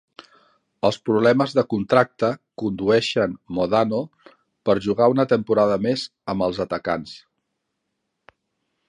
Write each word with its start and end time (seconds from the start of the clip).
Els 0.87 0.95
problemes 1.09 1.51
de 1.57 1.63
contracte 1.73 2.29
condueixen 2.61 3.35
Modano 3.57 4.01
per 4.71 4.77
jugar 4.87 5.11
una 5.17 5.27
temporada 5.35 5.77
més 5.85 6.07
amb 6.35 6.47
els 6.49 6.63
atacants. 6.67 7.15